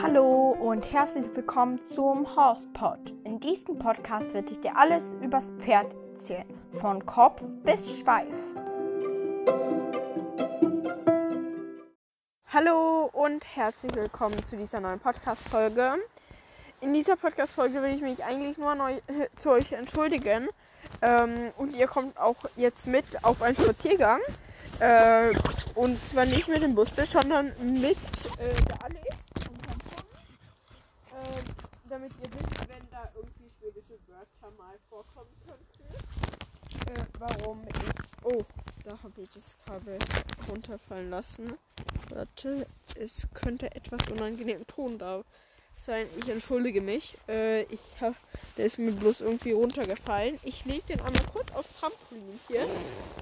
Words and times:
Hallo 0.00 0.56
und 0.58 0.90
herzlich 0.90 1.26
willkommen 1.34 1.78
zum 1.78 2.34
Horsepod. 2.34 3.12
In 3.24 3.38
diesem 3.38 3.78
Podcast 3.78 4.32
werde 4.32 4.52
ich 4.52 4.60
dir 4.60 4.74
alles 4.74 5.12
übers 5.20 5.50
Pferd 5.58 5.94
erzählen, 6.12 6.46
von 6.80 7.04
Kopf 7.04 7.42
bis 7.64 8.00
Schweif. 8.00 8.32
Hallo 12.46 13.10
und 13.12 13.44
herzlich 13.54 13.94
willkommen 13.94 14.42
zu 14.46 14.56
dieser 14.56 14.80
neuen 14.80 15.00
Podcast-Folge. 15.00 15.96
In 16.80 16.94
dieser 16.94 17.16
Podcast-Folge 17.16 17.82
will 17.82 17.94
ich 17.94 18.00
mich 18.00 18.24
eigentlich 18.24 18.56
nur 18.56 18.74
neu, 18.74 18.94
äh, 18.94 19.28
zu 19.36 19.50
euch 19.50 19.72
entschuldigen. 19.72 20.48
Ähm, 21.02 21.52
und 21.56 21.74
ihr 21.74 21.86
kommt 21.86 22.18
auch 22.18 22.36
jetzt 22.56 22.86
mit 22.86 23.04
auf 23.22 23.42
einen 23.42 23.56
Spaziergang. 23.56 24.20
Äh, 24.80 25.32
und 25.74 26.02
zwar 26.04 26.26
nicht 26.26 26.48
mit 26.48 26.62
dem 26.62 26.74
Bus, 26.74 26.90
sondern 26.94 27.46
mit 27.80 27.96
äh, 28.38 28.54
der 28.68 28.84
Allee 28.84 28.98
äh, 28.98 29.14
damit 31.88 32.12
ihr 32.22 32.30
wisst, 32.32 32.68
wenn 32.68 32.88
da 32.90 33.10
irgendwie 33.14 33.50
schwedische 33.58 33.98
Wörter 34.06 34.50
mal 34.58 34.78
vorkommen 34.88 35.30
könnten. 35.46 35.82
Äh, 36.90 37.04
warum 37.18 37.62
ich. 37.66 37.74
Oh, 38.24 38.42
da 38.84 38.90
habe 39.02 39.22
ich 39.22 39.30
das 39.30 39.56
Kabel 39.66 39.98
runterfallen 40.48 41.10
lassen. 41.10 41.52
Warte, 42.10 42.66
es 42.98 43.26
könnte 43.34 43.74
etwas 43.74 44.00
unangenehm 44.10 44.66
Ton 44.66 44.98
da 44.98 45.22
sein. 45.76 46.06
Ich 46.16 46.28
entschuldige 46.28 46.80
mich. 46.80 47.16
Äh, 47.28 47.62
ich 47.64 47.80
hab, 48.00 48.14
der 48.56 48.66
ist 48.66 48.78
mir 48.78 48.92
bloß 48.92 49.20
irgendwie 49.20 49.52
runtergefallen. 49.52 50.38
Ich 50.42 50.64
lege 50.64 50.82
den 50.88 51.00
einmal 51.00 51.24
kurz 51.32 51.52
aufs 51.52 51.78
Trampolin 51.78 52.40
hier. 52.48 52.66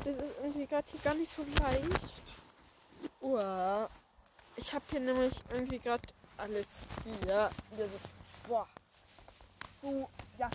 Das 0.05 0.17
ist 0.17 0.33
irgendwie 0.43 0.67
gerade 0.67 0.87
hier 0.91 1.01
gar 1.01 1.15
nicht 1.15 1.33
so 1.33 1.43
leicht. 1.61 2.23
Uah. 3.21 3.89
Ich 4.57 4.73
habe 4.73 4.85
hier 4.91 5.01
nämlich 5.01 5.35
irgendwie 5.53 5.79
gerade 5.79 6.03
alles 6.37 6.69
hier. 7.05 7.51
hier. 7.77 7.89
Boah. 8.49 8.67
So, 9.83 10.09
ja. 10.39 10.49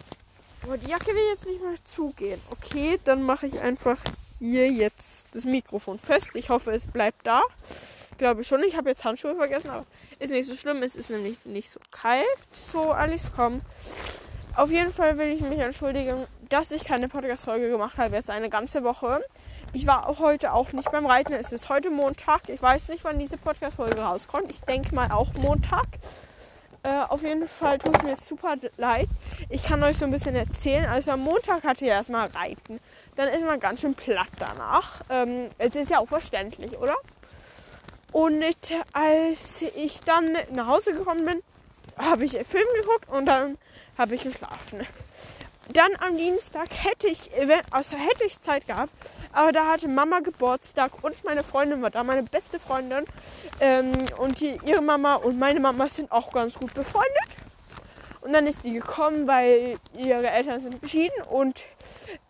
Boah, 0.61 0.77
die 0.77 0.89
Jacke 0.89 1.07
will 1.07 1.29
jetzt 1.31 1.45
nicht 1.45 1.61
mehr 1.61 1.83
zugehen. 1.83 2.41
Okay, 2.49 2.99
dann 3.03 3.23
mache 3.23 3.47
ich 3.47 3.59
einfach 3.59 3.97
hier 4.39 4.71
jetzt 4.71 5.25
das 5.33 5.45
Mikrofon 5.45 5.99
fest. 5.99 6.31
Ich 6.33 6.49
hoffe, 6.49 6.71
es 6.71 6.87
bleibt 6.87 7.27
da. 7.27 7.41
Glaube 8.19 8.41
ich 8.41 8.47
schon. 8.47 8.61
Ich 8.63 8.75
habe 8.75 8.89
jetzt 8.89 9.05
Handschuhe 9.05 9.33
vergessen, 9.33 9.69
aber 9.69 9.85
ist 10.19 10.31
nicht 10.31 10.45
so 10.45 10.53
schlimm. 10.53 10.83
Es 10.83 10.97
ist 10.97 11.09
nämlich 11.09 11.37
nicht 11.45 11.69
so 11.69 11.79
kalt. 11.89 12.25
So, 12.51 12.91
alles 12.91 13.31
kommt. 13.31 13.63
Auf 14.57 14.69
jeden 14.69 14.91
Fall 14.91 15.17
will 15.17 15.29
ich 15.29 15.39
mich 15.39 15.57
entschuldigen, 15.57 16.27
dass 16.49 16.71
ich 16.71 16.83
keine 16.83 17.07
Podcast-Folge 17.07 17.69
gemacht 17.69 17.97
habe. 17.97 18.15
Jetzt 18.15 18.29
eine 18.29 18.49
ganze 18.49 18.83
Woche. 18.83 19.23
Ich 19.71 19.87
war 19.87 20.19
heute 20.19 20.51
auch 20.51 20.73
nicht 20.73 20.91
beim 20.91 21.05
Reiten. 21.05 21.31
Es 21.31 21.53
ist 21.53 21.69
heute 21.69 21.89
Montag. 21.89 22.49
Ich 22.49 22.61
weiß 22.61 22.89
nicht, 22.89 23.05
wann 23.05 23.19
diese 23.19 23.37
Podcast-Folge 23.37 24.01
rauskommt. 24.01 24.51
Ich 24.51 24.59
denke 24.61 24.93
mal 24.93 25.09
auch 25.11 25.33
Montag. 25.35 25.87
Äh, 26.83 27.03
auf 27.07 27.23
jeden 27.23 27.47
Fall 27.47 27.77
tut 27.77 27.95
es 27.95 28.03
mir 28.03 28.17
super 28.17 28.57
leid. 28.75 29.07
Ich 29.49 29.63
kann 29.63 29.81
euch 29.81 29.95
so 29.95 30.03
ein 30.03 30.11
bisschen 30.11 30.35
erzählen. 30.35 30.87
Also 30.87 31.11
am 31.11 31.21
Montag 31.21 31.63
hatte 31.63 31.85
ich 31.85 31.91
erstmal 31.91 32.27
Reiten. 32.27 32.81
Dann 33.15 33.29
ist 33.29 33.45
man 33.45 33.61
ganz 33.61 33.79
schön 33.79 33.95
platt 33.95 34.27
danach. 34.39 35.03
Ähm, 35.09 35.51
es 35.57 35.75
ist 35.75 35.89
ja 35.89 35.99
auch 35.99 36.09
verständlich, 36.09 36.77
oder? 36.77 36.95
Und 38.11 38.43
als 38.93 39.61
ich 39.75 40.01
dann 40.01 40.37
nach 40.53 40.67
Hause 40.67 40.93
gekommen 40.93 41.25
bin, 41.25 41.43
habe 41.97 42.25
ich 42.25 42.31
Film 42.31 42.65
geguckt 42.81 43.09
und 43.09 43.25
dann 43.25 43.57
habe 43.97 44.15
ich 44.15 44.23
geschlafen. 44.23 44.85
Dann 45.73 45.91
am 45.99 46.17
Dienstag 46.17 46.67
hätte 46.83 47.07
ich, 47.07 47.29
also 47.69 47.95
hätte 47.95 48.23
ich 48.25 48.39
Zeit 48.39 48.65
gehabt, 48.65 48.91
aber 49.31 49.51
da 49.51 49.67
hatte 49.67 49.87
Mama 49.87 50.19
Geburtstag 50.19 50.91
und 51.03 51.23
meine 51.23 51.43
Freundin 51.43 51.81
war 51.83 51.91
da, 51.91 52.03
meine 52.03 52.23
beste 52.23 52.59
Freundin. 52.59 53.05
Ähm, 53.59 53.91
und 54.17 54.41
die, 54.41 54.59
ihre 54.65 54.81
Mama 54.81 55.15
und 55.15 55.37
meine 55.37 55.59
Mama 55.59 55.87
sind 55.87 56.11
auch 56.11 56.31
ganz 56.31 56.57
gut 56.57 56.73
befreundet. 56.73 57.29
Und 58.21 58.33
dann 58.33 58.47
ist 58.47 58.63
die 58.63 58.73
gekommen, 58.73 59.27
weil 59.27 59.77
ihre 59.93 60.27
Eltern 60.27 60.59
sind 60.59 60.81
geschieden 60.81 61.21
und 61.29 61.61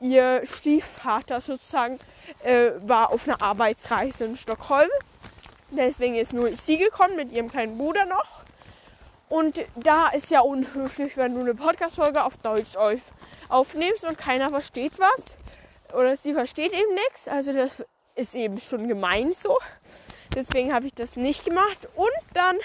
ihr 0.02 0.42
Stiefvater 0.46 1.40
sozusagen 1.40 1.98
äh, 2.44 2.72
war 2.82 3.12
auf 3.12 3.28
einer 3.28 3.42
Arbeitsreise 3.42 4.26
in 4.26 4.36
Stockholm. 4.36 4.90
Deswegen 5.72 6.16
ist 6.16 6.34
nur 6.34 6.52
sie 6.56 6.78
gekommen 6.78 7.16
mit 7.16 7.32
ihrem 7.32 7.50
kleinen 7.50 7.78
Bruder 7.78 8.06
noch. 8.06 8.42
Und 9.30 9.64
da 9.76 10.10
ist 10.10 10.32
ja 10.32 10.42
unhöflich, 10.42 11.16
wenn 11.16 11.36
du 11.36 11.42
eine 11.42 11.54
Podcast-Folge 11.54 12.24
auf 12.24 12.38
Deutsch 12.38 12.76
aufnimmst 13.48 14.04
und 14.06 14.18
keiner 14.18 14.50
versteht 14.50 14.94
was. 14.98 15.38
Oder 15.94 16.18
sie 16.18 16.34
versteht 16.34 16.74
eben 16.74 16.94
nichts. 16.96 17.28
Also 17.28 17.54
das 17.54 17.76
ist 18.16 18.36
eben 18.36 18.60
schon 18.60 18.88
gemein 18.88 19.34
so. 19.34 19.58
Deswegen 20.36 20.74
habe 20.74 20.88
ich 20.88 20.94
das 20.96 21.16
nicht 21.16 21.46
gemacht. 21.46 21.88
Und 21.96 22.10
dann 22.34 22.58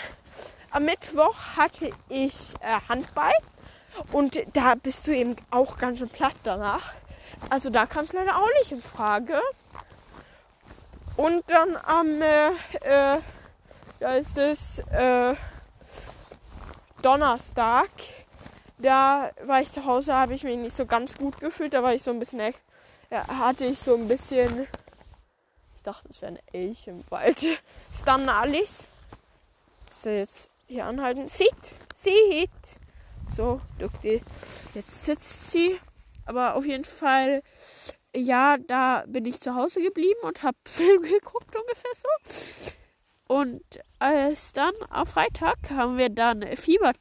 am 0.70 0.84
Mittwoch 0.86 1.36
hatte 1.56 1.90
ich 2.08 2.54
äh, 2.60 2.80
Handball. 2.88 3.34
Und 4.10 4.38
da 4.54 4.74
bist 4.74 5.06
du 5.06 5.14
eben 5.14 5.36
auch 5.50 5.76
ganz 5.76 5.98
schön 5.98 6.08
platt 6.08 6.34
danach. 6.44 6.94
Also 7.50 7.70
da 7.70 7.86
kam 7.86 8.04
es 8.04 8.12
leider 8.12 8.36
auch 8.36 8.48
nicht 8.58 8.72
in 8.72 8.82
Frage. 8.82 9.40
Und 11.16 11.44
dann 11.48 11.76
am, 11.76 12.20
äh, 12.20 12.48
äh, 12.80 13.20
da 14.00 14.14
ist 14.16 14.36
es 14.36 14.80
äh, 14.90 15.34
Donnerstag, 17.02 17.88
da 18.78 19.30
war 19.44 19.60
ich 19.60 19.70
zu 19.70 19.84
Hause, 19.84 20.14
habe 20.14 20.34
ich 20.34 20.42
mich 20.42 20.56
nicht 20.56 20.74
so 20.74 20.86
ganz 20.86 21.16
gut 21.16 21.38
gefühlt. 21.38 21.72
Da 21.72 21.82
war 21.82 21.94
ich 21.94 22.02
so 22.02 22.10
ein 22.10 22.18
bisschen, 22.18 22.52
ja, 23.10 23.26
hatte 23.28 23.64
ich 23.64 23.78
so 23.78 23.94
ein 23.94 24.08
bisschen, 24.08 24.66
ich 25.76 25.82
dachte, 25.82 26.08
es 26.08 26.20
wäre 26.20 26.32
ein 26.32 26.38
Elch 26.52 26.88
im 26.88 27.04
Wald. 27.10 27.42
Ist 27.92 28.06
dann 28.06 28.28
alles. 28.28 28.84
So, 29.94 30.08
jetzt 30.08 30.50
hier 30.66 30.86
anhalten. 30.86 31.28
Sieht, 31.28 31.54
sieht. 31.94 32.50
So, 33.28 33.60
Dukti. 33.78 34.20
Jetzt 34.74 35.04
sitzt 35.04 35.52
sie. 35.52 35.78
Aber 36.26 36.56
auf 36.56 36.66
jeden 36.66 36.84
Fall 36.84 37.42
ja, 38.14 38.56
da 38.58 39.04
bin 39.06 39.24
ich 39.24 39.40
zu 39.40 39.54
Hause 39.54 39.82
geblieben 39.82 40.20
und 40.22 40.42
habe 40.42 40.56
Film 40.64 41.02
geguckt 41.02 41.54
ungefähr 41.56 41.92
so. 41.94 42.72
Und 43.26 43.62
als 43.98 44.52
dann 44.52 44.74
am 44.90 45.06
Freitag 45.06 45.70
haben 45.70 45.96
wir 45.96 46.10
dann 46.10 46.42
Fieber, 46.56 46.92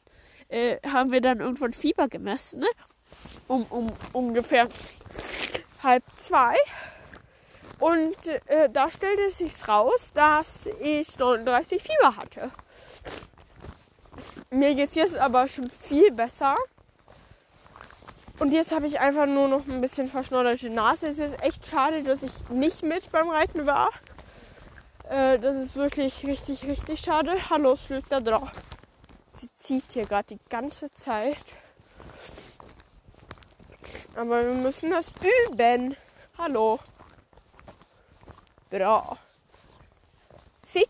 äh, 0.47 0.77
haben 0.87 1.11
wir 1.11 1.21
dann 1.21 1.39
irgendwann 1.39 1.73
Fieber 1.73 2.07
gemessen, 2.07 2.61
ne? 2.61 2.67
Um, 3.47 3.65
um 3.69 3.91
ungefähr 4.13 4.67
halb 5.83 6.03
zwei. 6.15 6.55
Und 7.79 8.27
äh, 8.27 8.69
da 8.71 8.89
stellte 8.89 9.23
es 9.23 9.39
sich 9.39 9.67
raus, 9.67 10.11
dass 10.13 10.67
ich 10.81 11.19
39 11.19 11.81
Fieber 11.81 12.15
hatte. 12.15 12.51
Mir 14.49 14.73
geht 14.75 14.89
es 14.89 14.95
jetzt 14.95 15.17
aber 15.17 15.47
schon 15.47 15.69
viel 15.69 16.11
besser. 16.11 16.55
Und 18.43 18.51
jetzt 18.51 18.73
habe 18.73 18.87
ich 18.87 18.99
einfach 18.99 19.25
nur 19.25 19.47
noch 19.47 19.65
ein 19.69 19.79
bisschen 19.79 20.09
verschnodderte 20.09 20.69
Nase. 20.69 21.07
Es 21.07 21.17
ist 21.17 21.41
echt 21.41 21.65
schade, 21.65 22.03
dass 22.03 22.23
ich 22.23 22.49
nicht 22.49 22.83
mit 22.83 23.09
beim 23.09 23.29
Reiten 23.29 23.65
war. 23.65 23.89
Äh, 25.09 25.39
das 25.39 25.55
ist 25.55 25.77
wirklich 25.77 26.25
richtig, 26.25 26.67
richtig 26.67 26.99
schade. 26.99 27.37
Hallo, 27.49 27.77
Schlüter 27.77 28.19
drauf. 28.19 28.51
Sie 29.29 29.49
zieht 29.53 29.85
hier 29.93 30.05
gerade 30.05 30.35
die 30.35 30.39
ganze 30.49 30.91
Zeit. 30.91 31.37
Aber 34.13 34.45
wir 34.45 34.55
müssen 34.55 34.89
das 34.89 35.13
üben. 35.49 35.95
Hallo. 36.37 36.81
Bra. 38.69 39.17
Sitt. 40.65 40.89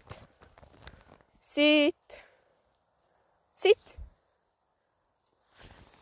Sitt. 1.40 1.94
Sitt. 3.54 3.78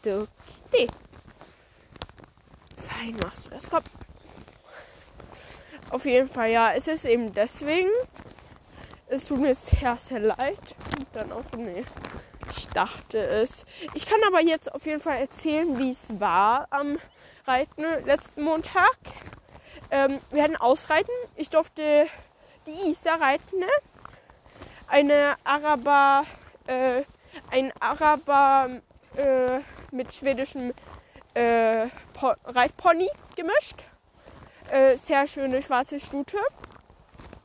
Duktig 0.01 0.89
fein 3.01 3.15
machst 3.23 3.45
du 3.45 3.49
das. 3.49 3.69
Komm. 3.69 3.83
Auf 5.89 6.05
jeden 6.05 6.29
Fall, 6.29 6.51
ja, 6.51 6.73
es 6.73 6.87
ist 6.87 7.05
eben 7.05 7.33
deswegen. 7.33 7.89
Es 9.07 9.25
tut 9.25 9.39
mir 9.39 9.53
sehr, 9.53 9.97
sehr 9.97 10.19
leid. 10.19 10.57
Und 10.97 11.07
dann 11.13 11.31
auch, 11.31 11.43
nee, 11.57 11.83
ich 12.49 12.67
dachte 12.69 13.17
es. 13.17 13.65
Ich 13.93 14.05
kann 14.05 14.19
aber 14.27 14.41
jetzt 14.41 14.73
auf 14.73 14.85
jeden 14.85 15.01
Fall 15.01 15.17
erzählen, 15.17 15.77
wie 15.79 15.89
es 15.89 16.19
war 16.19 16.67
am 16.69 16.97
Reiten 17.45 17.83
letzten 18.05 18.43
Montag. 18.43 18.97
Ähm, 19.89 20.19
wir 20.31 20.43
hatten 20.43 20.55
Ausreiten. 20.55 21.13
Ich 21.35 21.49
durfte 21.49 22.07
die 22.65 22.89
Isa 22.89 23.15
reiten. 23.15 23.59
Ne? 23.59 23.67
Eine 24.87 25.35
Araber, 25.43 26.25
äh, 26.67 27.03
ein 27.51 27.73
Araber 27.81 28.81
äh, 29.17 29.59
mit 29.91 30.13
schwedischem 30.13 30.73
äh, 31.33 31.87
Reitpony 32.45 33.09
gemischt. 33.35 33.83
Äh, 34.71 34.95
sehr 34.95 35.27
schöne 35.27 35.61
schwarze 35.61 35.99
Stute. 35.99 36.37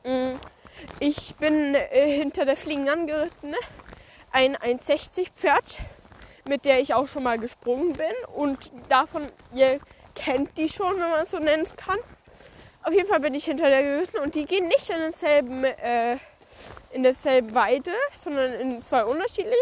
Mm. 0.03 0.35
Ich 0.99 1.35
bin 1.35 1.75
äh, 1.75 2.09
hinter 2.09 2.45
der 2.45 2.55
Fliegen 2.55 2.87
angeritten. 2.87 3.51
Ne? 3.51 3.57
Ein 4.31 4.55
1,60 4.55 5.31
Pferd, 5.35 5.79
mit 6.45 6.65
der 6.65 6.79
ich 6.79 6.93
auch 6.93 7.07
schon 7.07 7.23
mal 7.23 7.39
gesprungen 7.39 7.93
bin. 7.93 8.13
Und 8.35 8.71
davon, 8.89 9.23
ihr 9.53 9.79
kennt 10.15 10.57
die 10.57 10.69
schon, 10.69 10.93
wenn 10.99 11.09
man 11.09 11.21
es 11.21 11.31
so 11.31 11.39
nennen 11.39 11.65
kann. 11.75 11.97
Auf 12.83 12.93
jeden 12.93 13.07
Fall 13.07 13.19
bin 13.19 13.33
ich 13.33 13.45
hinter 13.45 13.69
der 13.69 13.83
geritten 13.83 14.19
und 14.19 14.35
die 14.35 14.45
gehen 14.45 14.67
nicht 14.67 14.89
in 14.89 14.97
denselben, 14.97 15.63
äh, 15.63 16.17
in 16.91 17.03
derselben 17.03 17.53
Weide, 17.53 17.91
sondern 18.15 18.53
in 18.53 18.81
zwei 18.81 19.03
unterschiedlichen. 19.03 19.57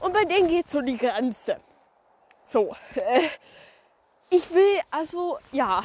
Und 0.00 0.12
bei 0.12 0.24
denen 0.24 0.48
geht 0.48 0.68
so 0.68 0.80
die 0.80 0.96
Grenze. 0.96 1.58
So. 2.44 2.76
Äh, 2.94 3.28
ich 4.30 4.50
will, 4.52 4.80
also, 4.90 5.38
ja. 5.52 5.82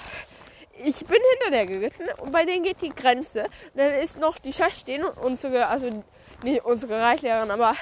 Ich 0.81 1.05
bin 1.05 1.19
hinter 1.33 1.51
der 1.51 1.65
geritten 1.65 2.07
und 2.19 2.31
bei 2.31 2.45
denen 2.45 2.63
geht 2.63 2.81
die 2.81 2.89
Grenze. 2.89 3.43
Und 3.43 3.51
dann 3.75 3.95
ist 3.95 4.17
noch 4.17 4.39
die 4.39 4.53
Chef 4.53 4.73
stehen 4.73 5.03
und 5.03 5.17
unsere, 5.17 5.67
also 5.67 6.03
nicht 6.43 6.63
unsere 6.63 7.01
Reitlehrerin, 7.01 7.51
aber 7.51 7.75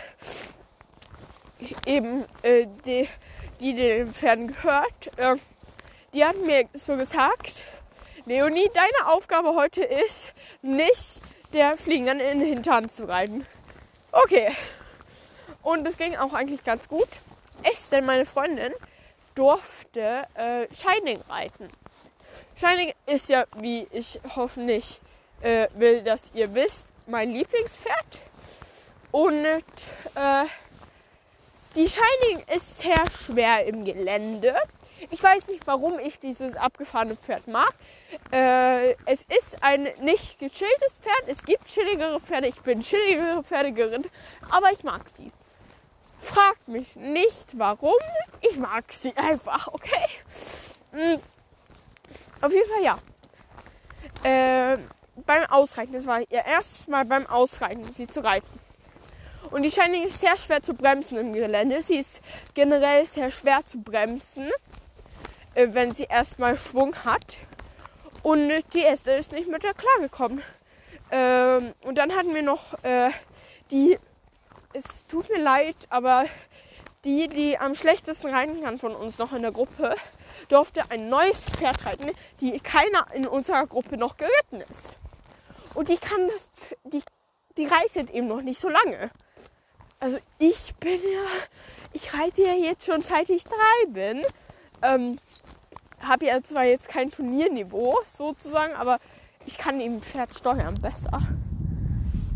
eben 1.86 2.26
äh, 2.42 2.66
die, 2.86 3.08
die 3.62 3.76
den 3.76 4.14
Pferden 4.14 4.48
gehört, 4.48 5.18
äh, 5.18 5.36
die 6.14 6.26
hat 6.26 6.38
mir 6.38 6.68
so 6.74 6.98
gesagt, 6.98 7.64
Leonie, 8.26 8.70
deine 8.74 9.14
Aufgabe 9.14 9.56
heute 9.56 9.84
ist, 9.84 10.34
nicht 10.62 11.22
der 11.54 11.78
Fliegern 11.78 12.20
in 12.20 12.40
den 12.40 12.48
Hintern 12.48 12.90
zu 12.90 13.08
reiten. 13.08 13.46
Okay. 14.12 14.52
Und 15.62 15.88
es 15.88 15.98
ging 15.98 16.16
auch 16.16 16.34
eigentlich 16.34 16.64
ganz 16.64 16.88
gut. 16.88 17.08
Denn 17.92 18.06
meine 18.06 18.26
Freundin, 18.26 18.74
durfte 19.34 20.28
äh, 20.34 20.68
Shining 20.74 21.20
reiten. 21.30 21.70
Shining 22.56 22.94
ist 23.06 23.30
ja, 23.30 23.46
wie 23.58 23.88
ich 23.92 24.20
hoffentlich 24.36 25.00
äh, 25.42 25.68
will, 25.76 26.02
dass 26.02 26.32
ihr 26.34 26.54
wisst, 26.54 26.88
mein 27.06 27.32
Lieblingspferd. 27.32 28.20
Und 29.12 29.46
äh, 30.16 30.46
die 31.76 31.88
Shining 31.88 32.44
ist 32.54 32.80
sehr 32.80 33.04
schwer 33.12 33.66
im 33.66 33.86
Gelände. 33.86 34.56
Ich 35.12 35.22
weiß 35.22 35.48
nicht, 35.48 35.66
warum 35.66 36.00
ich 36.00 36.20
dieses 36.20 36.56
abgefahrene 36.56 37.16
Pferd 37.16 37.48
mag. 37.48 37.74
Äh, 38.32 38.94
es 39.06 39.24
ist 39.24 39.62
ein 39.62 39.84
nicht 40.02 40.40
gechilltes 40.40 40.94
Pferd. 41.02 41.24
Es 41.28 41.44
gibt 41.44 41.66
chilligere 41.66 42.20
Pferde. 42.20 42.48
Ich 42.48 42.60
bin 42.62 42.82
chilligere 42.82 43.44
Pferde 43.44 43.72
geritten. 43.72 44.10
Aber 44.50 44.72
ich 44.72 44.84
mag 44.84 45.04
sie. 45.16 45.32
Fragt 46.20 46.68
mich 46.68 46.96
nicht 46.96 47.58
warum. 47.58 47.94
Ich 48.42 48.58
mag 48.58 48.86
sie 48.92 49.16
einfach, 49.16 49.68
okay? 49.68 50.06
Mhm. 50.92 51.20
Auf 52.42 52.52
jeden 52.52 52.70
Fall 52.70 52.84
ja. 52.84 53.00
Äh, 54.24 54.78
beim 55.26 55.46
Ausreiten, 55.46 55.94
das 55.94 56.06
war 56.06 56.20
ihr 56.22 56.46
erstes 56.46 56.88
Mal 56.88 57.06
beim 57.06 57.26
Ausreiten, 57.28 57.92
sie 57.92 58.08
zu 58.08 58.24
reiten. 58.24 58.48
Und 59.52 59.64
die 59.64 59.72
Shining 59.72 60.04
ist 60.04 60.20
sehr 60.20 60.36
schwer 60.38 60.62
zu 60.62 60.74
bremsen 60.74 61.18
im 61.18 61.34
Gelände. 61.34 61.82
Sie 61.82 61.98
ist 61.98 62.22
generell 62.54 63.06
sehr 63.06 63.32
schwer 63.32 63.66
zu 63.66 63.80
bremsen, 63.80 64.50
äh, 65.56 65.68
wenn 65.72 65.94
sie 65.94 66.04
erstmal 66.04 66.58
Schwung 66.58 66.96
hat. 67.06 67.38
Und 68.24 68.52
die 68.74 68.82
erste 68.82 69.12
ist 69.12 69.32
nicht 69.32 69.50
mit 69.50 69.64
der 69.64 69.74
klargekommen. 69.74 70.42
Ähm, 71.12 71.74
und 71.84 71.98
dann 71.98 72.14
hatten 72.14 72.34
wir 72.34 72.42
noch 72.42 72.84
äh, 72.84 73.10
die, 73.72 73.98
es 74.78 75.06
tut 75.08 75.30
mir 75.30 75.42
leid, 75.42 75.76
aber 75.90 76.26
die, 77.04 77.28
die 77.28 77.58
am 77.58 77.76
schlechtesten 77.76 78.34
reiten 78.34 78.62
kann 78.62 78.80
von 78.80 78.96
uns 78.96 79.18
noch 79.18 79.34
in 79.34 79.42
der 79.42 79.52
Gruppe, 79.52 79.96
durfte 80.50 80.90
ein 80.92 81.10
neues 81.10 81.44
Pferd 81.44 81.86
reiten, 81.86 82.12
die 82.42 82.60
keiner 82.60 83.08
in 83.14 83.28
unserer 83.28 83.66
Gruppe 83.66 83.98
noch 83.98 84.18
geritten 84.18 84.62
ist. 84.70 84.94
Und 85.74 85.90
die 85.90 85.98
kann 85.98 86.28
das, 86.28 86.50
die, 86.84 87.02
die 87.58 87.66
reitet 87.66 88.12
eben 88.12 88.28
noch 88.28 88.42
nicht 88.42 88.60
so 88.60 88.70
lange. 88.70 89.10
Also 90.00 90.20
ich 90.38 90.76
bin 90.76 91.02
ja, 91.02 91.26
ich 91.94 92.14
reite 92.14 92.44
ja 92.44 92.54
jetzt 92.54 92.86
schon 92.86 93.02
seit 93.02 93.30
ich 93.30 93.44
drei 93.44 93.88
bin. 93.88 94.24
Ähm, 94.84 95.18
habe 96.02 96.26
ja 96.26 96.44
zwar 96.44 96.66
jetzt 96.66 96.88
kein 96.90 97.10
Turnierniveau 97.10 97.98
sozusagen, 98.06 98.76
aber 98.76 99.00
ich 99.48 99.58
kann 99.58 99.82
eben 99.82 100.02
Pferd 100.02 100.36
steuern 100.36 100.80
besser. 100.80 101.22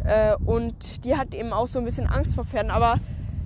Äh, 0.05 0.35
und 0.45 1.05
die 1.05 1.15
hat 1.15 1.33
eben 1.33 1.53
auch 1.53 1.67
so 1.67 1.79
ein 1.79 1.85
bisschen 1.85 2.07
Angst 2.07 2.35
vor 2.35 2.45
Pferden, 2.45 2.71
aber 2.71 2.99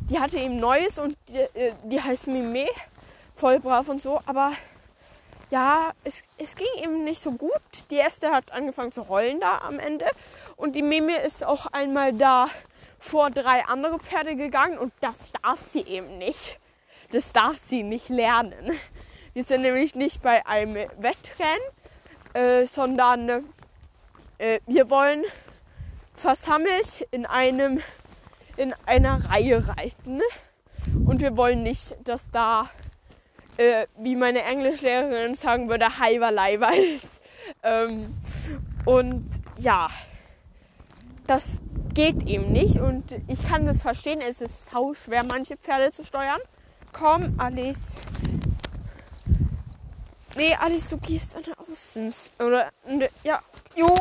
die 0.10 0.20
hatte 0.20 0.38
eben 0.38 0.58
Neues 0.58 1.00
und 1.00 1.18
die, 1.28 1.38
äh, 1.60 1.74
die 1.84 2.02
heißt 2.02 2.28
Mime, 2.28 2.68
voll 3.36 3.60
brav 3.60 3.90
und 3.90 4.02
so, 4.02 4.20
aber 4.26 4.52
ja, 5.52 5.92
es, 6.04 6.24
es 6.38 6.56
ging 6.56 6.68
eben 6.84 7.04
nicht 7.04 7.22
so 7.22 7.32
gut. 7.32 7.52
Die 7.92 7.96
erste 7.96 8.32
hat 8.32 8.52
angefangen 8.52 8.92
zu 8.92 9.10
heulen 9.10 9.40
da 9.40 9.60
am 9.60 9.80
Ende 9.80 10.06
und 10.56 10.76
die 10.76 10.82
Mime 10.82 11.18
ist 11.18 11.44
auch 11.44 11.68
einmal 11.68 12.14
da 12.14 12.48
vor 13.00 13.30
drei 13.30 13.64
andere 13.66 14.00
Pferde 14.00 14.36
gegangen 14.36 14.78
und 14.78 14.94
das 15.02 15.32
darf 15.44 15.64
sie 15.64 15.82
eben 15.82 16.18
nicht. 16.18 16.60
Das 17.12 17.32
darf 17.32 17.58
sie 17.58 17.84
nicht 17.84 18.10
lernen. 18.10 18.72
Wir 19.34 19.44
sind 19.44 19.62
nämlich 19.62 19.96
nicht 19.96 20.22
bei 20.22 20.46
einem 20.46 20.76
Wettrennen, 20.98 21.60
äh, 22.34 22.66
sondern 22.66 23.46
äh, 24.38 24.60
wir 24.66 24.90
wollen 24.90 25.24
versammelt 26.16 27.08
in 27.12 27.26
einem 27.26 27.82
in 28.58 28.74
einer 28.86 29.30
Reihe 29.30 29.68
reiten 29.68 30.22
und 31.06 31.20
wir 31.22 31.36
wollen 31.36 31.64
nicht, 31.64 31.96
dass 32.04 32.32
da 32.32 32.70
äh, 33.58 33.88
wie 33.98 34.16
meine 34.16 34.44
Englischlehrerin 34.44 35.36
sagen 35.36 35.70
würde, 35.70 36.00
Heiverleiber 36.00 36.72
ist. 36.76 37.22
Ähm, 37.64 38.16
und 38.86 39.30
ja, 39.58 39.90
das 41.28 41.60
geht 41.94 42.28
eben 42.28 42.52
nicht 42.52 42.80
und 42.80 43.16
ich 43.28 43.46
kann 43.48 43.66
das 43.66 43.82
verstehen. 43.82 44.22
Es 44.22 44.42
ist 44.42 44.70
sau 44.70 44.94
schwer, 44.94 45.24
manche 45.24 45.58
Pferde 45.58 45.92
zu 45.92 46.04
steuern. 46.04 46.42
Komm, 46.92 47.36
Alice. 47.38 47.96
Nee, 50.36 50.54
Alice, 50.56 50.90
du 50.90 50.98
gehst 50.98 51.36
an 51.36 51.44
der 51.44 51.56
Außens. 51.60 52.34
Oder, 52.40 52.70
ja, 53.24 53.42
jo, 53.76 53.96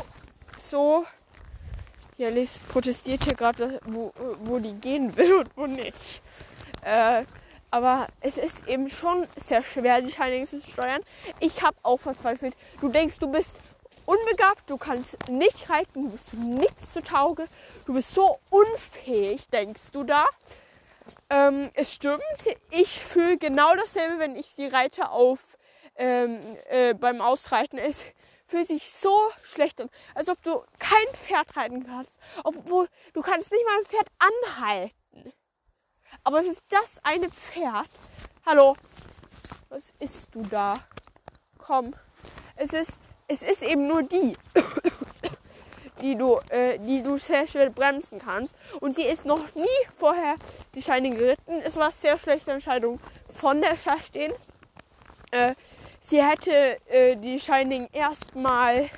so. 0.58 1.04
Ja, 2.16 2.28
Alice 2.28 2.60
protestiert 2.68 3.24
hier 3.24 3.34
gerade, 3.34 3.80
wo, 3.86 4.12
wo 4.44 4.60
die 4.60 4.74
gehen 4.74 5.16
will 5.16 5.34
und 5.34 5.50
wo 5.56 5.66
nicht. 5.66 6.22
Äh, 6.84 7.24
aber 7.72 8.06
es 8.20 8.38
ist 8.38 8.68
eben 8.68 8.88
schon 8.88 9.26
sehr 9.36 9.64
schwer, 9.64 10.00
die 10.00 10.12
Shining 10.12 10.46
zu 10.46 10.60
steuern. 10.60 11.02
Ich 11.40 11.62
habe 11.62 11.76
auch 11.82 11.98
verzweifelt. 11.98 12.54
Du 12.80 12.88
denkst, 12.88 13.18
du 13.18 13.26
bist 13.26 13.56
unbegabt, 14.06 14.70
du 14.70 14.76
kannst 14.76 15.28
nicht 15.28 15.68
reiten, 15.68 16.04
du 16.04 16.10
bist 16.10 16.34
nichts 16.34 16.92
zu 16.92 17.02
Tauge, 17.02 17.48
du 17.86 17.94
bist 17.94 18.14
so 18.14 18.38
unfähig, 18.48 19.48
denkst 19.50 19.90
du 19.90 20.04
da. 20.04 20.26
Ähm, 21.30 21.70
es 21.74 21.94
stimmt, 21.94 22.22
ich 22.70 23.00
fühle 23.00 23.38
genau 23.38 23.74
dasselbe, 23.74 24.20
wenn 24.20 24.36
ich 24.36 24.46
sie 24.46 24.66
reite 24.68 25.10
auf 25.10 25.40
ähm, 25.96 26.38
äh, 26.68 26.94
beim 26.94 27.20
Ausreiten. 27.20 27.78
Es 27.78 28.06
fühlt 28.54 28.68
sich 28.68 28.88
so 28.88 29.18
schlecht 29.42 29.80
an, 29.80 29.90
als 30.14 30.28
ob 30.28 30.40
du 30.44 30.62
kein 30.78 31.14
Pferd 31.14 31.56
reiten 31.56 31.84
kannst, 31.84 32.20
obwohl 32.44 32.88
du 33.12 33.20
kannst 33.20 33.50
nicht 33.50 33.64
mal 33.64 33.78
ein 33.78 33.86
Pferd 33.86 34.06
anhalten. 34.18 35.32
Aber 36.22 36.38
es 36.38 36.46
ist 36.46 36.62
das 36.68 37.00
eine 37.02 37.30
Pferd. 37.30 37.88
Hallo, 38.46 38.76
was 39.70 39.92
isst 39.98 40.36
du 40.36 40.42
da? 40.42 40.74
Komm, 41.58 41.96
es 42.54 42.72
ist 42.72 43.00
es 43.26 43.42
ist 43.42 43.64
eben 43.64 43.88
nur 43.88 44.04
die, 44.04 44.36
die 46.00 46.14
du, 46.14 46.38
äh, 46.50 46.78
die 46.78 47.02
du 47.02 47.16
sehr 47.16 47.48
schnell 47.48 47.70
bremsen 47.70 48.20
kannst. 48.20 48.54
Und 48.80 48.94
sie 48.94 49.02
ist 49.02 49.26
noch 49.26 49.42
nie 49.56 49.66
vorher 49.96 50.36
die 50.76 50.82
Shining 50.82 51.16
geritten. 51.16 51.60
Es 51.64 51.74
war 51.74 51.86
eine 51.86 51.92
sehr 51.92 52.18
schlechte 52.18 52.52
Entscheidung 52.52 53.00
von 53.34 53.60
der 53.60 53.76
Schachstehen. 53.76 54.32
Äh, 55.32 55.54
sie 56.04 56.22
hätte 56.22 56.78
äh, 56.88 57.16
die 57.16 57.38
Shining 57.38 57.88
erstmal 57.92 58.88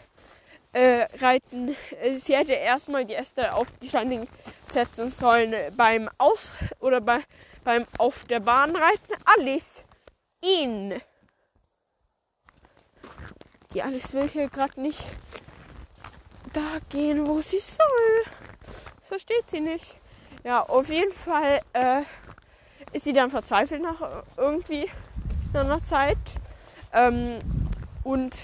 äh, 0.73 1.07
reiten, 1.21 1.77
äh, 2.03 2.17
sie 2.19 2.37
hätte 2.37 2.53
erstmal 2.53 3.05
die 3.05 3.15
Äste 3.15 3.55
auf 3.55 3.69
die 3.81 3.89
Shining 3.89 4.29
setzen 4.67 5.09
sollen 5.11 5.55
beim 5.77 6.11
Aus 6.19 6.51
oder 6.81 7.01
bei, 7.01 7.21
beim 7.65 7.87
auf 7.99 8.25
der 8.27 8.41
Bahn 8.41 8.75
reiten. 8.75 9.15
Alles 9.25 9.85
in 10.43 11.01
die 13.73 13.83
Alice 13.83 14.15
will 14.15 14.29
hier 14.29 14.49
gerade 14.49 14.81
nicht 14.81 15.05
da 16.53 16.79
gehen, 16.89 17.27
wo 17.27 17.41
sie 17.41 17.61
soll. 17.61 18.33
Das 18.99 19.09
versteht 19.09 19.51
sie 19.51 19.61
nicht. 19.61 19.97
Ja, 20.45 20.63
auf 20.63 20.89
jeden 20.89 21.13
Fall 21.13 21.61
äh, 21.73 22.03
ist 22.93 23.05
sie 23.05 23.13
dann 23.13 23.31
verzweifelt 23.31 23.83
nach 23.83 24.25
irgendwie 24.37 24.89
einer 25.53 25.83
Zeit. 25.83 26.17
Ähm, 26.97 27.39
und 28.03 28.37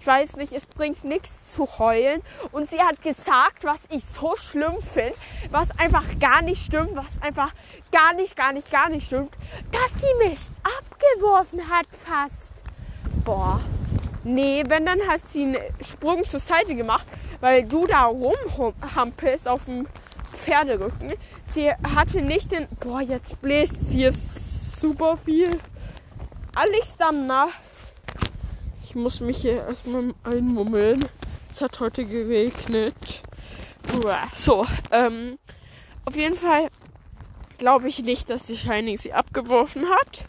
ich 0.00 0.06
weiß 0.06 0.36
nicht, 0.36 0.52
es 0.52 0.66
bringt 0.66 1.04
nichts 1.04 1.52
zu 1.52 1.66
heulen. 1.78 2.22
Und 2.52 2.68
sie 2.68 2.80
hat 2.80 3.02
gesagt, 3.02 3.64
was 3.64 3.80
ich 3.90 4.04
so 4.04 4.36
schlimm 4.36 4.76
finde, 4.82 5.14
was 5.50 5.68
einfach 5.78 6.04
gar 6.20 6.42
nicht 6.42 6.64
stimmt, 6.64 6.94
was 6.94 7.20
einfach 7.22 7.52
gar 7.90 8.14
nicht, 8.14 8.36
gar 8.36 8.52
nicht, 8.52 8.70
gar 8.70 8.88
nicht 8.88 9.06
stimmt, 9.06 9.34
dass 9.72 10.00
sie 10.00 10.28
mich 10.28 10.48
abgeworfen 10.62 11.68
hat 11.70 11.86
fast. 11.90 12.52
Boah. 13.24 13.60
Nee, 14.24 14.62
wenn 14.68 14.84
dann 14.84 15.00
hat 15.08 15.26
sie 15.26 15.44
einen 15.44 15.56
Sprung 15.80 16.24
zur 16.24 16.40
Seite 16.40 16.74
gemacht, 16.74 17.06
weil 17.40 17.64
du 17.64 17.86
da 17.86 18.04
rumhampelst 18.04 19.48
auf 19.48 19.64
dem 19.64 19.86
Pferderücken. 20.36 21.14
Sie 21.54 21.72
hatte 21.72 22.20
nicht 22.20 22.52
den. 22.52 22.66
Boah, 22.80 23.00
jetzt 23.00 23.40
bläst 23.40 23.90
sie 23.90 24.10
super 24.12 25.16
viel. 25.16 25.58
Nach. 27.26 27.48
Ich 28.84 28.94
muss 28.94 29.20
mich 29.20 29.38
hier 29.38 29.66
erstmal 29.66 30.14
einmummeln. 30.24 31.04
Es 31.50 31.60
hat 31.60 31.80
heute 31.80 32.04
geregnet. 32.04 33.22
So, 34.34 34.66
ähm, 34.90 35.38
auf 36.04 36.16
jeden 36.16 36.36
Fall 36.36 36.68
glaube 37.58 37.88
ich 37.88 38.02
nicht, 38.02 38.30
dass 38.30 38.44
die 38.44 38.56
Shining 38.56 38.96
sie 38.96 39.12
abgeworfen 39.12 39.88
hat, 39.88 40.24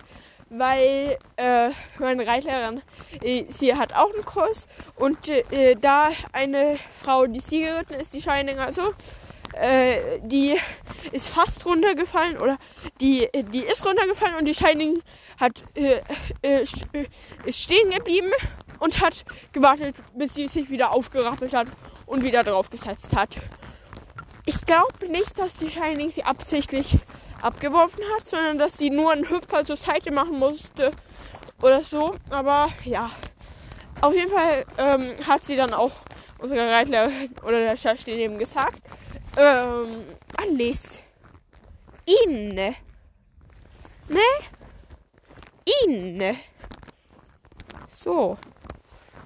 weil 0.49 1.17
äh, 1.37 1.69
meine 1.99 2.25
Reitlerin, 2.25 2.81
äh, 3.21 3.45
sie 3.49 3.73
hat 3.73 3.93
auch 3.93 4.11
einen 4.13 4.25
Kurs 4.25 4.67
und 4.95 5.27
äh, 5.27 5.75
da 5.75 6.09
eine 6.31 6.77
Frau, 6.91 7.27
die 7.27 7.39
sie 7.39 7.61
geritten 7.61 7.93
ist, 7.93 8.13
die 8.13 8.21
Shining 8.21 8.59
also, 8.59 8.93
äh, 9.53 10.19
die 10.23 10.55
ist 11.11 11.29
fast 11.29 11.65
runtergefallen 11.65 12.37
oder 12.37 12.57
die, 13.01 13.27
die 13.53 13.59
ist 13.59 13.85
runtergefallen 13.85 14.35
und 14.35 14.45
die 14.45 14.53
Shining 14.53 15.01
hat, 15.39 15.63
äh, 15.75 16.01
äh, 16.41 16.63
ist 16.63 17.61
stehen 17.61 17.89
geblieben 17.89 18.31
und 18.79 19.01
hat 19.01 19.25
gewartet, 19.51 19.95
bis 20.15 20.33
sie 20.33 20.47
sich 20.47 20.69
wieder 20.69 20.93
aufgerappelt 20.93 21.53
hat 21.53 21.67
und 22.05 22.23
wieder 22.23 22.43
draufgesetzt 22.43 23.15
hat. 23.15 23.37
Ich 24.45 24.65
glaube 24.65 25.09
nicht, 25.09 25.37
dass 25.37 25.55
die 25.55 25.69
Shining 25.69 26.09
sie 26.09 26.23
absichtlich 26.23 26.97
abgeworfen 27.41 28.03
hat, 28.15 28.27
sondern 28.27 28.57
dass 28.57 28.77
sie 28.77 28.89
nur 28.89 29.11
einen 29.11 29.29
Hüpfer 29.29 29.63
zur 29.63 29.75
Seite 29.75 30.11
machen 30.11 30.37
musste 30.37 30.91
oder 31.61 31.83
so. 31.83 32.15
Aber 32.31 32.69
ja, 32.83 33.11
auf 34.01 34.15
jeden 34.15 34.31
Fall 34.31 34.65
ähm, 34.77 35.13
hat 35.27 35.43
sie 35.43 35.55
dann 35.55 35.73
auch 35.73 35.91
unsere 36.39 36.71
Reitlerin 36.71 37.29
oder 37.43 37.59
der 37.59 37.77
Chefstein 37.77 38.17
eben 38.17 38.37
gesagt, 38.37 38.81
ähm, 39.37 40.03
Alice, 40.37 41.01
inne, 42.05 42.75
ne? 44.07 44.19
Inne. 45.83 46.37
So, 47.89 48.37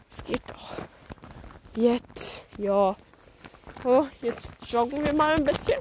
es 0.09 0.23
geht 0.23 0.41
doch. 0.47 0.73
Jetzt, 1.75 2.41
ja. 2.57 2.95
Oh, 3.83 4.05
jetzt 4.21 4.49
joggen 4.67 5.05
wir 5.05 5.13
mal 5.13 5.35
ein 5.35 5.43
bisschen. 5.43 5.79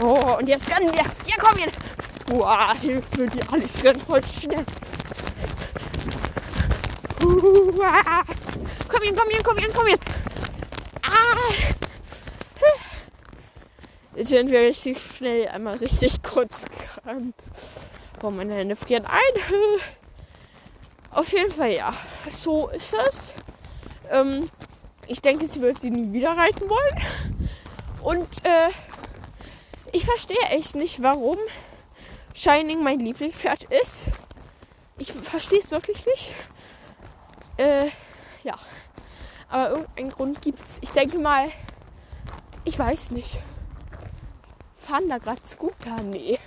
Oh, 0.00 0.36
und 0.38 0.48
jetzt 0.48 0.68
rennen 0.68 0.92
wir. 0.92 1.04
Hier, 1.24 1.36
komm 1.38 1.56
hier. 1.56 1.70
Boah, 2.26 2.74
Hilfe, 2.80 3.26
die 3.26 3.40
alles 3.50 3.84
rennt 3.84 4.02
voll 4.02 4.22
schnell. 4.24 4.64
Uah. 7.24 8.24
Komm 8.88 9.02
hier, 9.02 9.14
komm 9.14 9.28
hier, 9.30 9.42
komm 9.42 9.58
hier, 9.58 9.72
komm 9.72 9.86
hier. 9.86 9.98
Jetzt 14.14 14.28
sind 14.28 14.50
wir 14.50 14.60
richtig 14.60 15.00
schnell 15.00 15.48
einmal 15.48 15.76
richtig 15.76 16.22
kurz 16.22 16.64
gerannt. 16.66 17.34
Boah, 18.20 18.30
meine 18.30 18.54
Hände 18.54 18.76
frieren 18.76 19.06
ein. 19.06 19.42
Auf 21.10 21.32
jeden 21.32 21.50
Fall, 21.50 21.72
ja. 21.72 21.94
So 22.30 22.68
ist 22.68 22.92
es. 23.08 23.34
Ähm, 24.10 24.50
ich 25.06 25.22
denke, 25.22 25.46
sie 25.46 25.62
wird 25.62 25.80
sie 25.80 25.90
nie 25.90 26.12
wieder 26.12 26.36
reiten 26.36 26.68
wollen. 26.68 27.02
Und 28.02 28.28
äh, 28.44 28.68
ich 29.92 30.04
verstehe 30.04 30.42
echt 30.50 30.74
nicht, 30.74 31.02
warum 31.02 31.38
Shining 32.34 32.82
mein 32.82 33.00
Lieblingspferd 33.00 33.64
ist. 33.64 34.06
Ich 34.98 35.12
verstehe 35.12 35.60
es 35.60 35.70
wirklich 35.70 36.04
nicht. 36.04 36.34
Äh, 37.56 37.86
ja. 38.42 38.54
Aber 39.48 39.70
irgendeinen 39.70 40.10
Grund 40.10 40.42
gibt's. 40.42 40.78
Ich 40.82 40.90
denke 40.90 41.18
mal, 41.18 41.50
ich 42.64 42.78
weiß 42.78 43.10
nicht. 43.10 43.38
Fahren 44.82 45.08
da 45.08 45.18
gerade 45.18 45.40
Scooter? 45.44 45.96
Nee. 46.04 46.38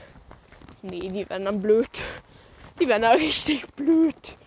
Nee, 0.81 1.07
die 1.07 1.29
werden 1.29 1.45
dann 1.45 1.61
blöd. 1.61 1.89
Die 2.79 2.87
werden 2.87 3.03
da 3.03 3.11
richtig 3.11 3.65
blöd. 3.75 4.37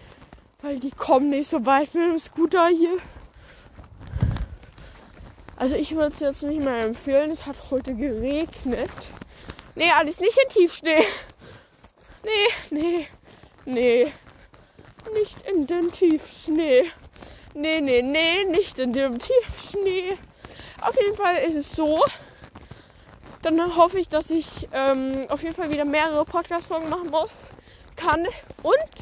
Weil 0.60 0.78
die 0.78 0.90
kommen 0.90 1.30
nicht 1.30 1.48
so 1.48 1.64
weit 1.66 1.94
mit 1.94 2.04
dem 2.04 2.18
Scooter 2.18 2.68
hier. 2.68 2.98
Also 5.56 5.74
ich 5.74 5.94
würde 5.96 6.14
es 6.14 6.20
jetzt 6.20 6.42
nicht 6.44 6.62
mehr 6.62 6.84
empfehlen. 6.84 7.30
Es 7.30 7.46
hat 7.46 7.56
heute 7.70 7.94
geregnet. 7.94 8.90
Nee, 9.74 9.90
alles 9.90 10.20
nicht 10.20 10.38
in 10.44 10.50
Tiefschnee. 10.50 11.04
Nee, 12.22 12.48
nee, 12.70 13.06
nee. 13.64 14.12
Nicht 15.14 15.40
in 15.48 15.66
den 15.66 15.90
Tiefschnee. 15.90 16.84
Nee, 17.54 17.80
nee, 17.80 18.02
nee, 18.02 18.44
nicht 18.44 18.78
in 18.78 18.92
dem 18.92 19.18
Tiefschnee. 19.18 20.18
Auf 20.82 20.96
jeden 21.00 21.16
Fall 21.16 21.36
ist 21.36 21.56
es 21.56 21.72
so. 21.72 22.04
Dann 23.42 23.76
hoffe 23.76 23.98
ich, 23.98 24.08
dass 24.08 24.30
ich 24.30 24.68
ähm, 24.72 25.26
auf 25.28 25.42
jeden 25.42 25.54
Fall 25.54 25.70
wieder 25.70 25.84
mehrere 25.84 26.24
Podcast-Folgen 26.24 26.88
machen 26.88 27.10
muss, 27.10 27.30
kann. 27.96 28.26
Und 28.62 28.94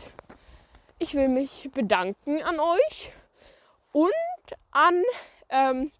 ich 0.98 1.14
will 1.14 1.28
mich 1.28 1.70
bedanken 1.72 2.42
an 2.42 2.60
euch 2.60 3.12
und 3.92 4.12
an 4.72 5.02
ähm, 5.48 5.92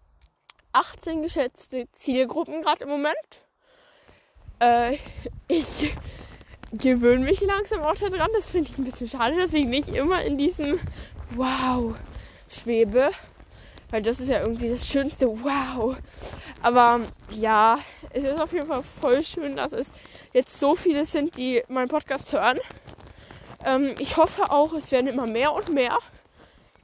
18 0.73 1.23
geschätzte 1.23 1.87
Zielgruppen 1.91 2.61
gerade 2.61 2.83
im 2.83 2.89
Moment. 2.89 3.15
Äh, 4.59 4.97
ich 5.47 5.95
gewöhne 6.71 7.25
mich 7.25 7.41
langsam 7.41 7.81
auch 7.81 7.95
daran. 7.95 8.29
Das 8.33 8.51
finde 8.51 8.69
ich 8.69 8.77
ein 8.77 8.83
bisschen 8.83 9.09
schade, 9.09 9.35
dass 9.37 9.53
ich 9.53 9.65
nicht 9.65 9.89
immer 9.89 10.21
in 10.23 10.37
diesem 10.37 10.79
Wow 11.31 11.95
schwebe. 12.49 13.11
Weil 13.89 14.01
das 14.01 14.19
ist 14.19 14.27
ja 14.27 14.41
irgendwie 14.41 14.69
das 14.69 14.87
schönste 14.87 15.27
Wow. 15.27 15.97
Aber 16.61 17.01
ja, 17.31 17.79
es 18.11 18.23
ist 18.23 18.39
auf 18.39 18.51
jeden 18.53 18.67
Fall 18.67 18.83
voll 18.83 19.23
schön, 19.23 19.55
dass 19.55 19.73
es 19.73 19.93
jetzt 20.33 20.59
so 20.59 20.75
viele 20.75 21.05
sind, 21.05 21.37
die 21.37 21.63
meinen 21.67 21.87
Podcast 21.87 22.33
hören. 22.33 22.59
Ähm, 23.65 23.95
ich 23.99 24.17
hoffe 24.17 24.51
auch, 24.51 24.73
es 24.73 24.91
werden 24.91 25.07
immer 25.07 25.27
mehr 25.27 25.53
und 25.53 25.73
mehr. 25.73 25.97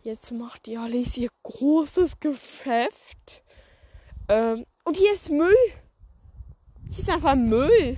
Jetzt 0.04 0.32
macht 0.32 0.66
die 0.66 0.78
Alice 0.78 1.18
ihr 1.18 1.30
großes 1.44 2.20
Geschäft. 2.20 3.44
Ähm, 4.28 4.66
und 4.84 4.98
hier 4.98 5.14
ist 5.14 5.30
Müll. 5.30 5.56
Hier 6.90 7.00
ist 7.00 7.10
einfach 7.10 7.36
Müll. 7.36 7.98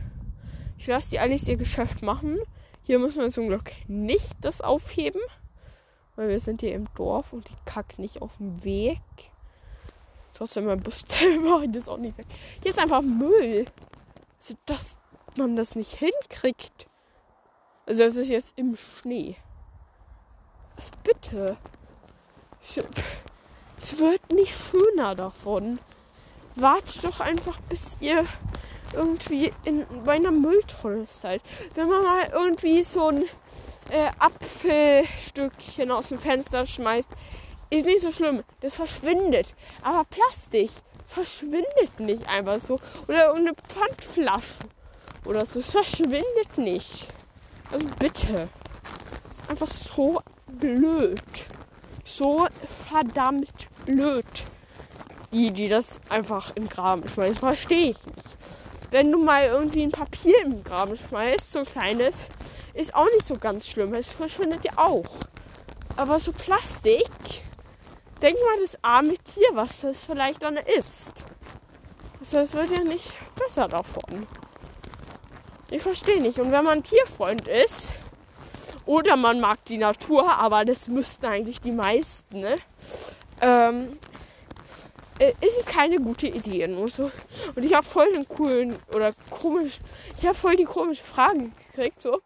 Ich 0.77 0.87
lasse 0.87 1.09
die 1.09 1.19
Alice 1.19 1.47
ihr 1.47 1.57
Geschäft 1.57 2.01
machen. 2.01 2.39
Hier 2.83 2.99
müssen 2.99 3.21
wir 3.21 3.29
zum 3.31 3.47
Glück 3.47 3.71
nicht 3.87 4.33
das 4.41 4.61
aufheben. 4.61 5.21
Weil 6.15 6.29
wir 6.29 6.39
sind 6.39 6.61
hier 6.61 6.73
im 6.73 6.87
Dorf 6.95 7.33
und 7.33 7.49
die 7.49 7.55
kackt 7.65 7.99
nicht 7.99 8.21
auf 8.21 8.37
dem 8.37 8.63
Weg. 8.63 8.99
Trotzdem 10.33 10.65
mein 10.65 10.81
Bus 10.81 11.03
mache 11.43 11.65
ich 11.65 11.71
das 11.71 11.89
auch 11.89 11.97
nicht 11.97 12.17
weg. 12.17 12.27
Hier 12.61 12.71
ist 12.71 12.79
einfach 12.79 13.01
Müll. 13.01 13.65
Also, 14.37 14.55
dass 14.65 14.97
man 15.37 15.55
das 15.55 15.75
nicht 15.75 15.95
hinkriegt. 15.95 16.87
Also 17.85 18.03
es 18.03 18.15
ist 18.15 18.29
jetzt 18.29 18.57
im 18.57 18.75
Schnee. 18.75 19.35
Was 20.75 20.91
bitte? 21.03 21.57
Es 23.77 23.99
wird 23.99 24.31
nicht 24.31 24.55
schöner 24.55 25.13
davon 25.13 25.77
wartet 26.55 27.03
doch 27.03 27.19
einfach, 27.19 27.59
bis 27.69 27.97
ihr 27.99 28.25
irgendwie 28.93 29.51
in, 29.65 29.85
bei 30.05 30.13
einer 30.13 30.31
Mülltonne 30.31 31.05
seid. 31.09 31.41
Wenn 31.73 31.89
man 31.89 32.03
mal 32.03 32.29
irgendwie 32.33 32.83
so 32.83 33.07
ein 33.07 33.23
äh, 33.89 34.09
Apfelstückchen 34.19 35.91
aus 35.91 36.09
dem 36.09 36.19
Fenster 36.19 36.65
schmeißt, 36.65 37.09
ist 37.69 37.85
nicht 37.85 38.01
so 38.01 38.11
schlimm. 38.11 38.43
Das 38.61 38.75
verschwindet. 38.75 39.55
Aber 39.81 40.05
Plastik 40.05 40.71
verschwindet 41.05 41.99
nicht 41.99 42.27
einfach 42.27 42.59
so. 42.59 42.79
Oder 43.07 43.33
eine 43.33 43.53
Pfandflasche 43.53 44.55
oder 45.25 45.45
so. 45.45 45.59
Es 45.59 45.71
verschwindet 45.71 46.57
nicht. 46.57 47.07
Also 47.71 47.87
bitte. 47.99 48.49
Das 49.27 49.39
ist 49.39 49.49
einfach 49.49 49.67
so 49.67 50.21
blöd. 50.47 51.21
So 52.03 52.47
verdammt 52.87 53.67
blöd 53.85 54.25
die, 55.35 55.51
die 55.51 55.67
das 55.67 55.99
einfach 56.09 56.55
im 56.55 56.69
Graben 56.69 57.07
schmeißen. 57.07 57.35
Verstehe 57.35 57.91
ich 57.91 58.05
nicht. 58.05 58.37
Wenn 58.91 59.11
du 59.11 59.17
mal 59.17 59.45
irgendwie 59.45 59.83
ein 59.83 59.91
Papier 59.91 60.35
im 60.43 60.63
Graben 60.63 60.95
schmeißt, 60.95 61.51
so 61.51 61.63
kleines, 61.63 62.21
ist 62.75 62.93
auch 62.93 63.09
nicht 63.13 63.25
so 63.25 63.35
ganz 63.37 63.67
schlimm. 63.67 63.93
Es 63.93 64.09
verschwindet 64.09 64.63
ja 64.65 64.77
auch. 64.77 65.09
Aber 65.95 66.19
so 66.19 66.31
Plastik, 66.31 67.09
denk 68.21 68.35
mal 68.35 68.59
das 68.59 68.77
arme 68.81 69.15
Tier, 69.17 69.47
was 69.53 69.81
das 69.81 70.05
vielleicht 70.05 70.43
dann 70.43 70.57
ist. 70.57 71.25
Also 72.19 72.39
es 72.39 72.53
wird 72.53 72.71
ja 72.71 72.83
nicht 72.83 73.13
besser 73.35 73.67
davon. 73.67 74.27
Ich 75.71 75.81
verstehe 75.81 76.21
nicht. 76.21 76.39
Und 76.39 76.51
wenn 76.51 76.65
man 76.65 76.83
Tierfreund 76.83 77.47
ist, 77.47 77.93
oder 78.85 79.15
man 79.15 79.39
mag 79.39 79.63
die 79.65 79.77
Natur, 79.77 80.31
aber 80.37 80.63
das 80.63 80.87
müssten 80.87 81.25
eigentlich 81.25 81.59
die 81.59 81.71
meisten, 81.71 82.41
ne? 82.41 82.55
Ähm, 83.41 83.97
äh, 85.17 85.31
ist 85.41 85.59
es 85.59 85.65
keine 85.65 85.97
gute 85.97 86.27
Idee. 86.27 86.67
Nur 86.67 86.89
so. 86.89 87.11
Und 87.55 87.63
ich 87.63 87.73
habe 87.73 87.85
voll 87.85 88.11
den 88.11 88.27
coolen 88.27 88.75
oder 88.93 89.13
komisch, 89.29 89.79
ich 90.17 90.25
habe 90.25 90.35
voll 90.35 90.55
die 90.55 90.65
komische 90.65 91.03
Frage 91.03 91.51
gekriegt. 91.67 92.01
So. 92.01 92.21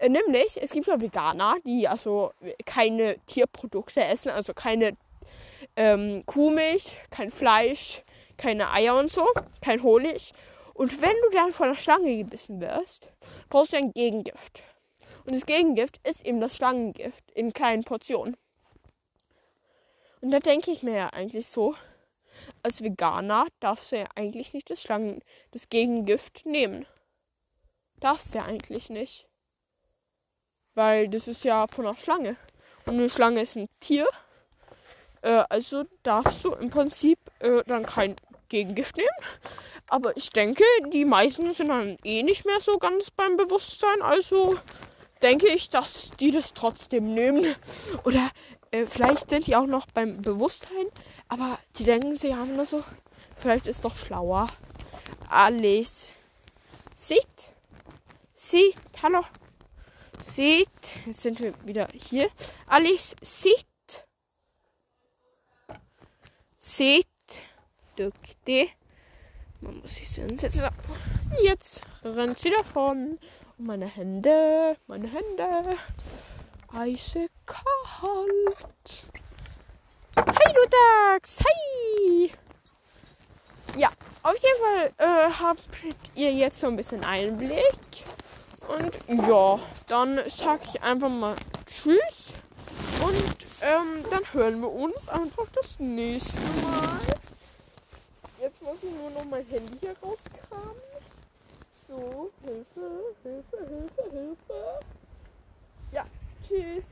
Äh, 0.00 0.08
nämlich, 0.08 0.60
es 0.60 0.72
gibt 0.72 0.86
ja 0.86 1.00
Veganer, 1.00 1.56
die 1.64 1.88
also 1.88 2.32
keine 2.64 3.18
Tierprodukte 3.26 4.04
essen, 4.04 4.30
also 4.30 4.54
keine 4.54 4.96
ähm, 5.76 6.24
Kuhmilch, 6.26 6.96
kein 7.10 7.30
Fleisch, 7.30 8.02
keine 8.36 8.70
Eier 8.70 8.98
und 8.98 9.10
so, 9.10 9.26
kein 9.60 9.82
Honig. 9.82 10.32
Und 10.74 11.00
wenn 11.00 11.16
du 11.24 11.30
dann 11.32 11.52
von 11.52 11.72
der 11.72 11.80
Schlange 11.80 12.16
gebissen 12.18 12.60
wirst, 12.60 13.10
brauchst 13.48 13.72
du 13.72 13.78
ein 13.78 13.92
Gegengift. 13.92 14.62
Und 15.24 15.34
das 15.34 15.46
Gegengift 15.46 15.98
ist 16.06 16.24
eben 16.24 16.40
das 16.40 16.56
Schlangengift 16.56 17.30
in 17.32 17.52
kleinen 17.52 17.84
Portionen. 17.84 18.36
Und 20.20 20.30
da 20.30 20.38
denke 20.38 20.70
ich 20.70 20.82
mir 20.82 20.96
ja 20.96 21.08
eigentlich 21.08 21.46
so, 21.46 21.74
als 22.62 22.82
Veganer 22.82 23.46
darfst 23.60 23.92
du 23.92 23.98
ja 23.98 24.06
eigentlich 24.14 24.52
nicht 24.52 24.68
das 24.70 24.82
Schlangen, 24.82 25.22
das 25.52 25.68
Gegengift 25.68 26.44
nehmen. 26.44 26.86
Darfst 28.00 28.34
du 28.34 28.38
ja 28.38 28.44
eigentlich 28.44 28.90
nicht. 28.90 29.25
Weil 30.76 31.08
das 31.08 31.26
ist 31.26 31.42
ja 31.42 31.66
von 31.66 31.86
einer 31.86 31.96
Schlange. 31.96 32.36
Und 32.84 32.94
eine 32.94 33.08
Schlange 33.08 33.40
ist 33.40 33.56
ein 33.56 33.66
Tier. 33.80 34.06
Äh, 35.22 35.42
also 35.48 35.84
darfst 36.02 36.44
du 36.44 36.52
im 36.52 36.68
Prinzip 36.70 37.18
äh, 37.40 37.64
dann 37.66 37.86
kein 37.86 38.14
Gegengift 38.50 38.96
nehmen. 38.96 39.08
Aber 39.88 40.14
ich 40.16 40.30
denke, 40.30 40.64
die 40.92 41.06
meisten 41.06 41.50
sind 41.54 41.70
dann 41.70 41.96
eh 42.04 42.22
nicht 42.22 42.44
mehr 42.44 42.60
so 42.60 42.74
ganz 42.74 43.10
beim 43.10 43.38
Bewusstsein. 43.38 44.02
Also 44.02 44.54
denke 45.22 45.48
ich, 45.48 45.70
dass 45.70 46.10
die 46.20 46.30
das 46.30 46.52
trotzdem 46.52 47.10
nehmen. 47.10 47.56
Oder 48.04 48.30
äh, 48.70 48.84
vielleicht 48.84 49.30
sind 49.30 49.46
die 49.46 49.56
auch 49.56 49.66
noch 49.66 49.86
beim 49.86 50.20
Bewusstsein. 50.20 50.86
Aber 51.28 51.58
die 51.78 51.84
denken, 51.84 52.14
sie 52.14 52.36
haben 52.36 52.54
nur 52.54 52.66
so. 52.66 52.84
Vielleicht 53.38 53.66
ist 53.66 53.82
doch 53.86 53.96
schlauer. 53.96 54.46
Alles. 55.30 56.10
Sieht. 56.94 57.26
Sieht. 58.34 58.76
Hallo. 59.02 59.22
Sieht. 60.20 60.68
Jetzt 61.06 61.20
sind 61.20 61.40
wir 61.40 61.52
wieder 61.64 61.88
hier. 61.94 62.30
Alice 62.66 63.14
sieht. 63.22 63.66
Sieht. 66.58 67.06
Dukte. 67.96 68.68
Man 69.62 69.80
muss 69.80 69.94
sich 69.94 70.08
hinsetzen. 70.08 70.68
Jetzt 71.42 71.82
rennt 72.04 72.38
sie 72.38 72.50
davon. 72.50 73.18
Und 73.58 73.66
meine 73.66 73.86
Hände. 73.86 74.76
Meine 74.86 75.08
Hände. 75.08 75.78
Eise 76.72 77.28
kalt. 77.46 79.04
Hi, 80.16 80.52
du 80.52 80.68
Dax. 81.12 81.40
Hi. 81.40 82.32
Ja, 83.76 83.90
auf 84.22 84.34
jeden 84.34 84.60
Fall 84.60 84.92
äh, 84.98 85.30
habt 85.30 85.62
ihr 86.14 86.32
jetzt 86.32 86.60
so 86.60 86.66
ein 86.66 86.76
bisschen 86.76 87.04
Einblick. 87.04 87.62
Und 88.68 89.26
ja, 89.28 89.58
dann 89.86 90.20
sag 90.28 90.60
ich 90.66 90.82
einfach 90.82 91.08
mal 91.08 91.34
Tschüss. 91.66 92.32
Und 93.02 93.46
ähm, 93.60 94.04
dann 94.10 94.22
hören 94.32 94.60
wir 94.60 94.72
uns 94.72 95.08
einfach 95.08 95.46
das 95.54 95.78
nächste 95.78 96.38
Mal. 96.62 97.00
Jetzt 98.40 98.62
muss 98.62 98.76
ich 98.82 98.90
nur 98.90 99.10
noch 99.10 99.24
mein 99.24 99.46
Handy 99.46 99.78
hier 99.80 99.96
rauskramen. 100.02 100.82
So, 101.88 102.30
Hilfe, 102.42 103.14
Hilfe, 103.22 103.56
Hilfe, 103.58 104.10
Hilfe. 104.10 104.80
Ja, 105.92 106.04
tschüss. 106.46 106.84